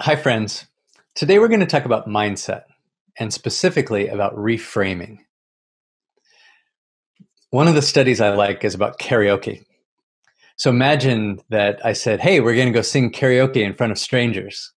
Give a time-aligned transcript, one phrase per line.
[0.00, 0.64] Hi, friends.
[1.16, 2.62] Today we're going to talk about mindset
[3.18, 5.18] and specifically about reframing.
[7.50, 9.64] One of the studies I like is about karaoke.
[10.54, 13.98] So imagine that I said, Hey, we're going to go sing karaoke in front of
[13.98, 14.72] strangers.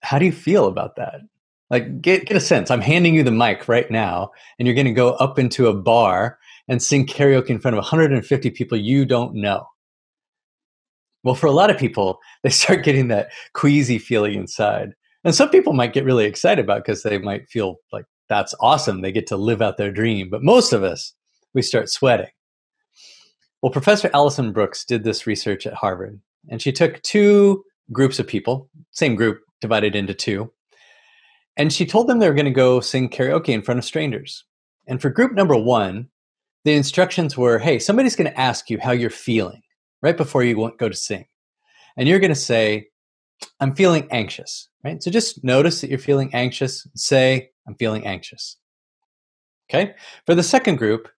[0.00, 1.20] How do you feel about that?
[1.68, 2.70] Like, get, get a sense.
[2.70, 5.74] I'm handing you the mic right now, and you're going to go up into a
[5.74, 9.66] bar and sing karaoke in front of 150 people you don't know.
[11.26, 14.92] Well, for a lot of people, they start getting that queasy feeling inside.
[15.24, 19.00] And some people might get really excited about because they might feel like that's awesome.
[19.00, 20.30] They get to live out their dream.
[20.30, 21.14] But most of us,
[21.52, 22.28] we start sweating.
[23.60, 28.28] Well, Professor Alison Brooks did this research at Harvard, and she took two groups of
[28.28, 30.52] people, same group divided into two,
[31.56, 34.44] and she told them they were going to go sing karaoke in front of strangers.
[34.86, 36.08] And for group number one,
[36.64, 39.62] the instructions were hey, somebody's going to ask you how you're feeling
[40.06, 41.26] right before you go to sing.
[41.96, 42.86] And you're going to say,
[43.58, 45.02] I'm feeling anxious, right?
[45.02, 46.86] So just notice that you're feeling anxious.
[46.94, 48.56] Say, I'm feeling anxious.
[49.68, 49.96] Okay.
[50.24, 51.08] For the second group,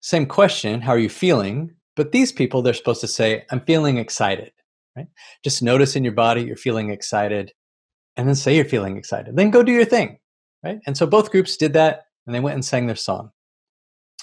[0.00, 0.80] same question.
[0.80, 1.74] How are you feeling?
[1.96, 4.52] But these people, they're supposed to say, I'm feeling excited,
[4.96, 5.08] right?
[5.42, 7.52] Just notice in your body you're feeling excited
[8.16, 9.34] and then say you're feeling excited.
[9.34, 10.18] Then go do your thing,
[10.62, 10.78] right?
[10.86, 13.32] And so both groups did that and they went and sang their song.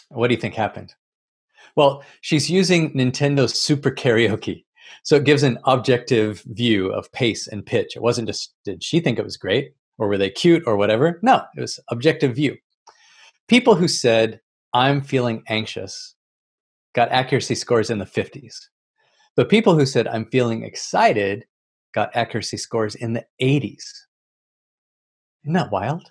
[0.08, 0.96] What do you think happened?
[1.76, 4.64] Well, she's using Nintendo's Super Karaoke.
[5.04, 7.96] So it gives an objective view of pace and pitch.
[7.96, 9.74] It wasn't just, did she think it was great?
[9.98, 11.20] Or were they cute or whatever?
[11.22, 12.58] No, it was objective view.
[13.48, 14.40] People who said,
[14.74, 16.16] I'm feeling anxious,
[16.96, 18.56] got accuracy scores in the 50s.
[19.36, 21.46] But people who said, I'm feeling excited,
[21.94, 23.84] got accuracy scores in the 80s.
[25.44, 26.10] Isn't that wild?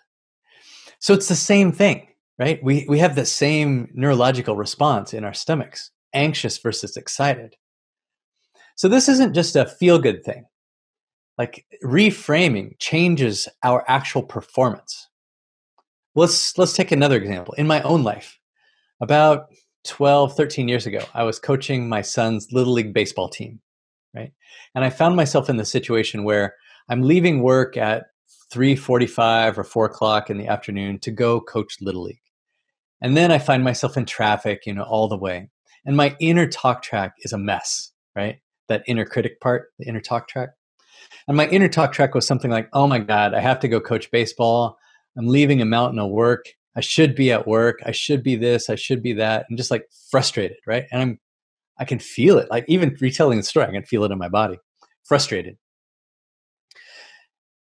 [0.98, 2.06] So it's the same thing
[2.38, 2.62] right?
[2.62, 7.56] We, we have the same neurological response in our stomachs anxious versus excited.
[8.76, 10.44] So this isn't just a feel good thing.
[11.38, 15.08] Like reframing changes our actual performance.
[16.14, 17.54] Let's let's take another example.
[17.54, 18.38] In my own life,
[19.00, 19.46] about
[19.84, 23.60] 12, 13 years ago, I was coaching my son's little league baseball team,
[24.14, 24.32] right?
[24.74, 26.54] And I found myself in the situation where
[26.88, 28.06] I'm leaving work at
[28.52, 32.22] 3.45 or 4 o'clock in the afternoon to go coach little league
[33.02, 35.50] and then I find myself in traffic, you know, all the way.
[35.84, 38.36] And my inner talk track is a mess, right?
[38.68, 40.50] That inner critic part, the inner talk track.
[41.26, 43.80] And my inner talk track was something like, oh my God, I have to go
[43.80, 44.78] coach baseball.
[45.18, 46.46] I'm leaving a mountain of work.
[46.76, 47.80] I should be at work.
[47.84, 48.70] I should be this.
[48.70, 49.46] I should be that.
[49.50, 50.84] i'm just like frustrated, right?
[50.92, 51.20] And I'm,
[51.78, 52.48] I can feel it.
[52.52, 54.58] Like even retelling the story, I can feel it in my body.
[55.04, 55.58] Frustrated.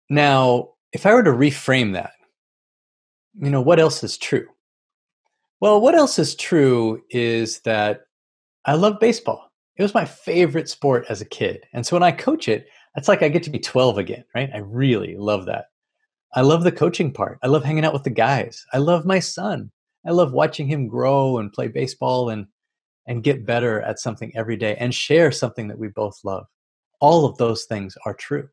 [0.08, 2.12] Now, if I were to reframe that,
[3.34, 4.46] you know, what else is true?
[5.60, 8.02] Well, what else is true is that
[8.64, 9.50] I love baseball.
[9.76, 11.64] It was my favorite sport as a kid.
[11.72, 14.50] And so when I coach it, it's like I get to be 12 again, right?
[14.54, 15.66] I really love that.
[16.34, 17.38] I love the coaching part.
[17.42, 18.64] I love hanging out with the guys.
[18.72, 19.72] I love my son.
[20.06, 22.46] I love watching him grow and play baseball and
[23.06, 26.46] and get better at something every day and share something that we both love.
[27.00, 28.48] All of those things are true.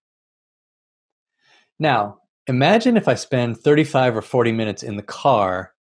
[1.79, 5.74] Now, imagine if I spend 35 or 40 minutes in the car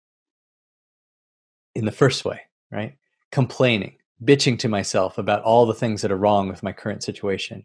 [1.74, 2.40] in the first way,
[2.70, 2.94] right?
[3.32, 7.64] Complaining, bitching to myself about all the things that are wrong with my current situation.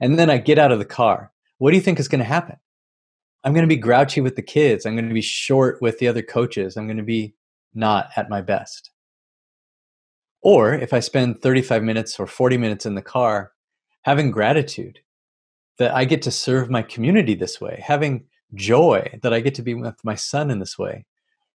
[0.00, 1.32] And then I get out of the car.
[1.58, 2.56] What do you think is going to happen?
[3.44, 4.84] I'm going to be grouchy with the kids.
[4.84, 6.76] I'm going to be short with the other coaches.
[6.76, 7.34] I'm going to be
[7.74, 8.90] not at my best.
[10.42, 13.52] Or if I spend 35 minutes or 40 minutes in the car
[14.02, 15.00] having gratitude
[15.78, 18.24] that I get to serve my community this way, having
[18.54, 21.04] joy that I get to be with my son in this way,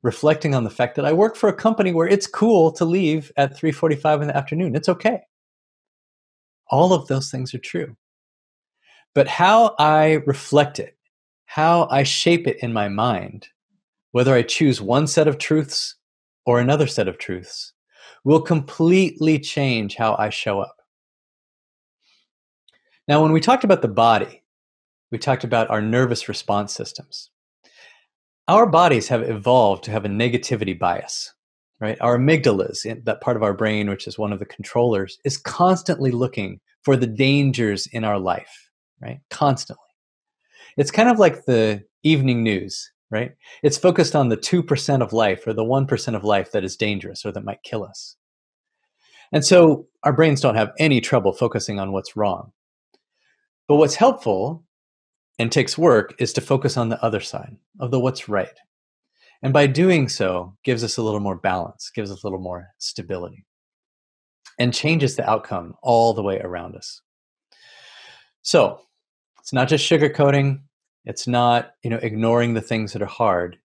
[0.03, 3.33] reflecting on the fact that I work for a company where it's cool to leave
[3.37, 4.75] at 3:45 in the afternoon.
[4.77, 5.21] It's okay.
[6.69, 7.97] All of those things are true.
[9.15, 10.97] But how I reflect it,
[11.47, 13.49] how I shape it in my mind,
[14.13, 15.95] whether I choose one set of truths
[16.45, 17.73] or another set of truths,
[18.25, 20.77] will completely change how I show up.
[23.09, 24.43] Now, when we talked about the body,
[25.11, 27.31] we talked about our nervous response systems.
[28.49, 31.33] Our bodies have evolved to have a negativity bias
[31.81, 31.99] right?
[32.01, 36.11] Our amygdalas that part of our brain which is one of the controllers is constantly
[36.11, 38.71] looking for the dangers in our life
[39.01, 39.21] right?
[39.31, 39.83] Constantly.
[40.77, 43.33] It's kind of like the evening news right?
[43.63, 47.25] It's focused on the 2% of life or the 1% of life that is dangerous
[47.25, 48.17] or that might kill us.
[49.33, 52.51] And so our brains don't have any trouble focusing on what's wrong.
[53.69, 54.65] But what's helpful
[55.39, 58.59] and takes work is to focus on the other side of the what's right.
[59.43, 62.69] And by doing so, gives us a little more balance, gives us a little more
[62.79, 63.45] stability,
[64.59, 67.03] and changes the outcome all the way around us.
[68.43, 68.81] So,
[69.47, 70.61] It's not just sugarcoating.
[71.05, 73.59] It's not, you know, ignoring the things that are hard.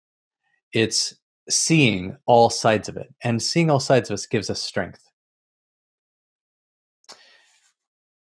[0.73, 1.15] It's
[1.49, 3.11] seeing all sides of it.
[3.23, 5.09] And seeing all sides of us gives us strength.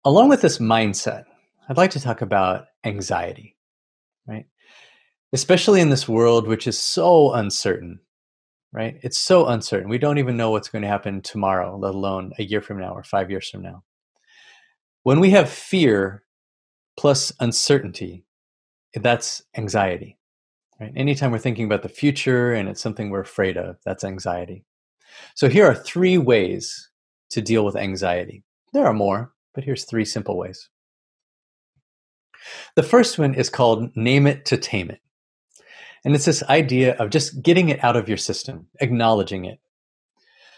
[0.06, 1.24] Along with this mindset,
[1.68, 3.56] I'd like to talk about anxiety,
[4.26, 4.46] right?
[5.32, 8.00] Especially in this world which is so uncertain,
[8.72, 8.98] right?
[9.02, 9.88] It's so uncertain.
[9.88, 12.92] We don't even know what's going to happen tomorrow, let alone a year from now
[12.92, 13.84] or five years from now.
[15.04, 16.24] When we have fear
[16.96, 18.24] plus uncertainty,
[18.94, 20.18] that's anxiety.
[20.80, 20.92] Right?
[20.96, 24.64] Anytime we're thinking about the future and it's something we're afraid of, that's anxiety.
[25.34, 26.90] So here are three ways
[27.30, 28.42] to deal with anxiety.
[28.72, 30.68] There are more, but here's three simple ways.
[32.76, 35.00] The first one is called name it to tame it.
[36.04, 39.60] And it's this idea of just getting it out of your system, acknowledging it.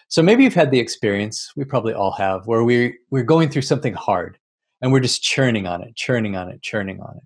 [0.08, 3.62] So maybe you've had the experience, we probably all have, where we, we're going through
[3.62, 4.38] something hard
[4.80, 7.24] and we're just churning on it, churning on it, churning on it.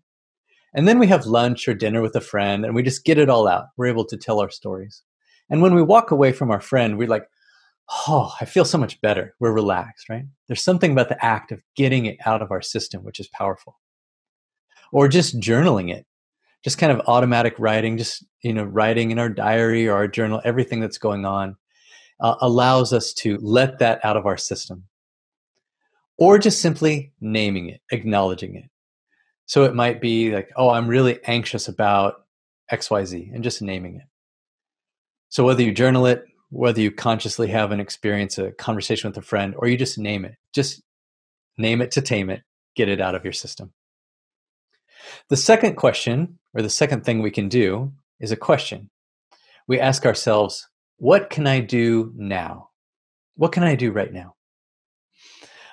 [0.75, 3.29] And then we have lunch or dinner with a friend and we just get it
[3.29, 3.67] all out.
[3.77, 5.03] We're able to tell our stories.
[5.51, 7.29] And when we walk away from our friend, we're like,
[8.07, 9.35] oh, I feel so much better.
[9.41, 10.25] We're relaxed, right?
[10.47, 13.79] There's something about the act of getting it out of our system which is powerful.
[14.93, 16.07] Or just journaling it,
[16.65, 20.41] just kind of automatic writing, just, you know, writing in our diary or our journal,
[20.45, 21.57] everything that's going on
[22.21, 24.85] uh, allows us to let that out of our system.
[26.17, 28.65] Or just simply naming it, acknowledging it.
[29.47, 32.27] So it might be like, oh, I'm really anxious about
[32.73, 34.07] XYZ and just naming it.
[35.29, 39.23] So whether you journal it, whether you consciously have an experience, a conversation with a
[39.23, 40.83] friend, or you just name it, just
[41.57, 42.43] name it to tame it,
[42.75, 43.73] get it out of your system.
[45.29, 48.91] The second question, or the second thing we can do, is a question.
[49.67, 50.67] We ask ourselves,
[50.97, 52.71] what can I do now?
[53.37, 54.35] What can I do right now?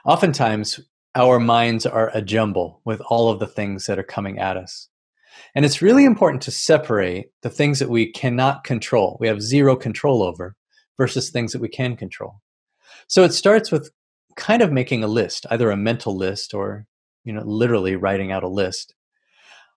[0.06, 0.80] Oftentimes,
[1.16, 4.90] our minds are a jumble with all of the things that are coming at us.
[5.56, 9.76] And it's really important to separate the things that we cannot control, we have zero
[9.76, 10.56] control over,
[10.98, 12.42] versus things that we can control.
[13.08, 13.92] So it starts with
[14.36, 16.86] kind of making a list, either a mental list or,
[17.24, 18.94] you know, literally writing out a list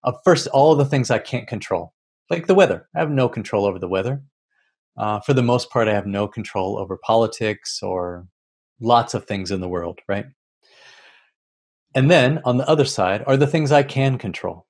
[0.05, 1.95] of first all the things I can't control,
[2.31, 2.89] like the weather.
[2.95, 4.23] I have no control over the weather.
[4.97, 8.27] Uh, for the most part, I have no control over politics or
[8.81, 10.27] lots of things in the world, right?
[11.95, 14.67] And then on the other side are the things I can control.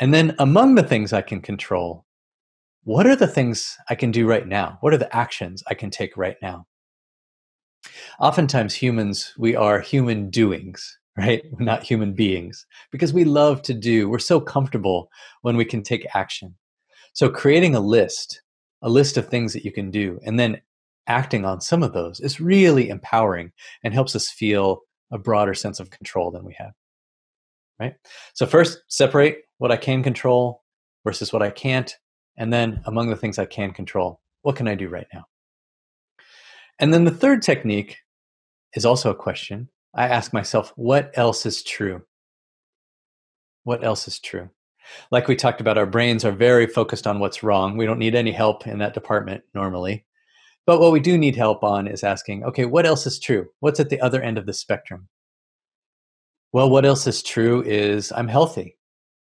[0.00, 2.06] And then among the things I can control,
[2.84, 4.78] what are the things I can do right now?
[4.80, 6.66] What are the actions I can take right now?
[8.18, 11.44] Oftentimes, humans, we are human doings, right?
[11.52, 14.08] We're not human beings because we love to do.
[14.08, 15.10] We're so comfortable
[15.42, 16.54] when we can take action.
[17.12, 18.42] So, creating a list,
[18.82, 20.60] a list of things that you can do, and then
[21.06, 23.52] acting on some of those is really empowering
[23.82, 26.72] and helps us feel a broader sense of control than we have.
[27.78, 27.94] Right?
[28.34, 30.62] So, first, separate what I can control
[31.04, 31.94] versus what I can't.
[32.38, 35.24] And then, among the things I can control, what can I do right now?
[36.78, 37.98] And then the third technique
[38.74, 39.68] is also a question.
[39.94, 42.02] I ask myself, what else is true?
[43.64, 44.50] What else is true?
[45.10, 47.76] Like we talked about, our brains are very focused on what's wrong.
[47.76, 50.04] We don't need any help in that department normally.
[50.66, 53.48] But what we do need help on is asking, okay, what else is true?
[53.60, 55.08] What's at the other end of the spectrum?
[56.52, 58.76] Well, what else is true is I'm healthy,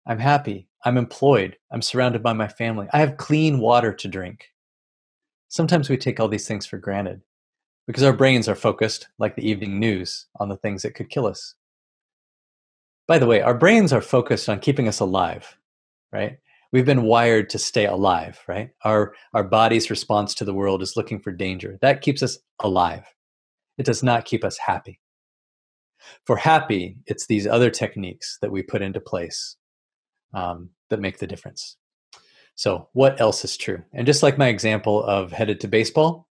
[0.06, 4.45] I'm happy, I'm employed, I'm surrounded by my family, I have clean water to drink.
[5.48, 7.22] Sometimes we take all these things for granted
[7.88, 11.25] because our brains are focused, like the evening news, on the things that could kill
[11.25, 11.56] us.
[13.08, 15.58] By the way, our brains are focused on keeping us alive,
[16.12, 16.39] right?
[16.75, 18.70] we've been wired to stay alive right?
[18.84, 21.77] Our our body's response to the world is looking for danger.
[21.82, 23.06] That keeps us alive.
[23.77, 25.00] It does not keep us happy.
[26.25, 29.56] For happy it's these other techniques that we put into place
[30.34, 31.77] um, that make the difference.
[32.56, 33.82] So what else is true?
[33.94, 36.25] And just like my example of headed to baseball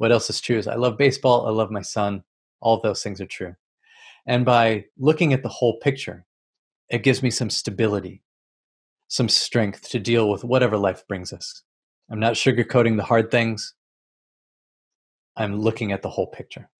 [0.00, 2.22] what else is true is i love baseball i love my son
[2.60, 3.54] all those things are true
[4.26, 6.24] and by looking at the whole picture
[6.88, 8.22] it gives me some stability
[9.10, 11.64] some strength to deal with whatever life brings us.
[12.10, 13.74] I'm not sugarcoating the hard things.
[15.36, 16.70] I'm looking at the whole picture.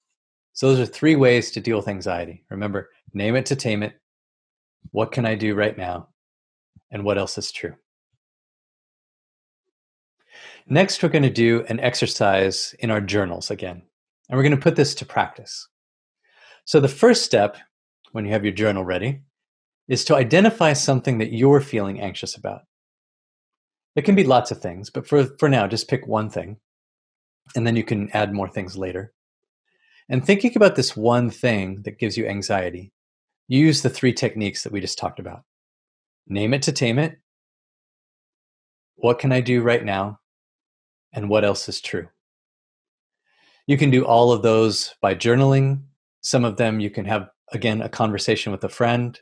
[0.53, 2.45] So, those are three ways to deal with anxiety.
[2.49, 3.95] Remember, name it to tame it.
[4.93, 6.09] What can I do right now?
[6.93, 7.75] And what else is true?
[10.73, 13.83] Next, we're going to do an exercise in our journals again.
[14.29, 15.67] And we're going to put this to practice.
[16.65, 17.57] So, the first step,
[18.12, 19.23] when you have your journal ready,
[19.89, 22.61] is to identify something that you're feeling anxious about.
[23.97, 26.59] It can be lots of things, but for, for now, just pick one thing,
[27.57, 29.12] and then you can add more things later.
[30.09, 32.93] And thinking about this one thing that gives you anxiety,
[33.49, 35.43] use the three techniques that we just talked about.
[36.29, 37.19] name it to tame it.
[38.95, 40.20] What can I do right now?
[41.12, 42.09] And what else is true?
[43.67, 45.83] You can do all of those by journaling.
[46.23, 49.19] Some of them you can have, again, a conversation with a friend.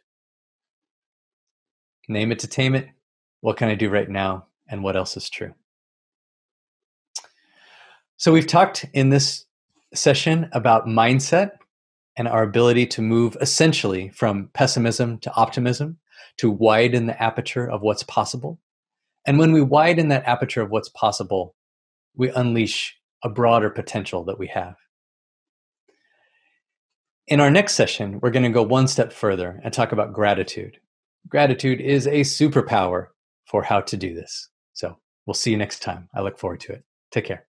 [2.08, 2.88] Name it to tame it.
[3.40, 4.46] What can I do right now?
[4.68, 5.54] And what else is true?
[8.16, 9.44] So, we've talked in this
[9.94, 11.52] session about mindset
[12.16, 15.98] and our ability to move essentially from pessimism to optimism,
[16.38, 18.58] to widen the aperture of what's possible.
[19.26, 21.54] And when we widen that aperture of what's possible,
[22.18, 24.74] we unleash a broader potential that we have.
[27.26, 30.78] In our next session, we're going to go one step further and talk about gratitude.
[31.28, 33.06] Gratitude is a superpower
[33.46, 34.48] for how to do this.
[34.72, 36.08] So we'll see you next time.
[36.14, 36.84] I look forward to it.
[37.10, 37.47] Take care.